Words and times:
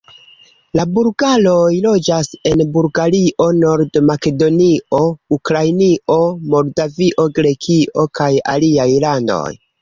La 0.77 0.83
bulgaroj 0.93 1.73
loĝas 1.83 2.29
en 2.51 2.63
Bulgario, 2.77 3.47
Nord-Makedonio, 3.57 5.03
Ukrainio, 5.37 6.17
Moldavio, 6.55 7.27
Grekio 7.37 8.09
kaj 8.23 8.31
aliaj 8.57 8.89
landoj. 9.07 9.47